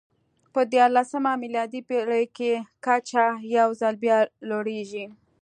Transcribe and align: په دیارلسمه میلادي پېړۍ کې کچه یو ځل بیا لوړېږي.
په 0.53 0.61
دیارلسمه 0.71 1.31
میلادي 1.43 1.81
پېړۍ 1.89 2.25
کې 2.37 2.51
کچه 2.85 3.25
یو 3.57 3.69
ځل 3.79 3.95
بیا 4.03 4.17
لوړېږي. 4.49 5.05